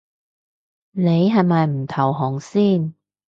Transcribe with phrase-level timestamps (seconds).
[0.93, 2.95] 你係咪唔投降先